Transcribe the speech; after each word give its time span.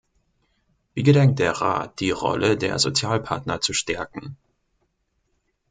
Wie 0.95 1.03
gedenkt 1.03 1.37
der 1.37 1.51
Rat 1.61 1.99
die 1.99 2.09
Rolle 2.09 2.57
der 2.57 2.79
Sozialpartner 2.79 3.61
zu 3.61 3.73
stärken? 3.73 4.35